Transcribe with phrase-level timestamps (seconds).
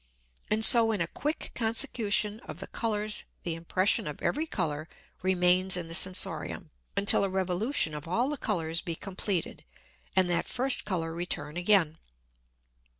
[0.49, 4.89] And so in a quick Consecution of the Colours the Impression of every Colour
[5.21, 9.63] remains in the Sensorium, until a Revolution of all the Colours be compleated,
[10.15, 11.99] and that first Colour return again.